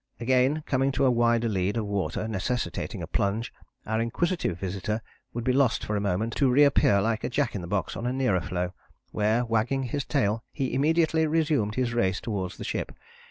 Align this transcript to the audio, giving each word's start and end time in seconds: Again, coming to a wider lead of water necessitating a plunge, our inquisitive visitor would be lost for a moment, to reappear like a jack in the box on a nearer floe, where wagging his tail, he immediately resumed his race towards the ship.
Again, 0.19 0.63
coming 0.65 0.91
to 0.93 1.05
a 1.05 1.11
wider 1.11 1.47
lead 1.47 1.77
of 1.77 1.85
water 1.85 2.27
necessitating 2.27 3.03
a 3.03 3.05
plunge, 3.05 3.53
our 3.85 4.01
inquisitive 4.01 4.57
visitor 4.57 5.03
would 5.31 5.43
be 5.43 5.53
lost 5.53 5.83
for 5.85 5.95
a 5.95 6.01
moment, 6.01 6.35
to 6.37 6.49
reappear 6.49 6.99
like 7.03 7.23
a 7.23 7.29
jack 7.29 7.53
in 7.53 7.61
the 7.61 7.67
box 7.67 7.95
on 7.95 8.07
a 8.07 8.11
nearer 8.11 8.41
floe, 8.41 8.73
where 9.11 9.45
wagging 9.45 9.83
his 9.83 10.03
tail, 10.03 10.43
he 10.51 10.73
immediately 10.73 11.27
resumed 11.27 11.75
his 11.75 11.93
race 11.93 12.19
towards 12.19 12.57
the 12.57 12.63
ship. 12.63 12.93